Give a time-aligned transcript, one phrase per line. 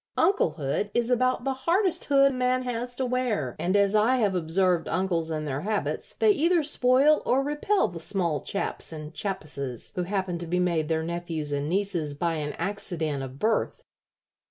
[0.17, 4.87] Unclehood is about the hardest hood man has to wear, and as I have observed
[4.87, 10.01] uncles and their habits, they either spoil or repel the small chaps and chappesses who
[10.05, 13.83] happen to be made their nephews and nieces by an accident of birth.